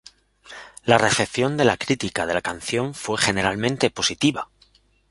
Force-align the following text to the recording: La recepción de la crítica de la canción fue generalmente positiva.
La 0.83 0.97
recepción 0.97 1.57
de 1.57 1.63
la 1.65 1.77
crítica 1.77 2.25
de 2.25 2.33
la 2.33 2.41
canción 2.41 2.95
fue 2.95 3.19
generalmente 3.19 3.91
positiva. 3.91 4.49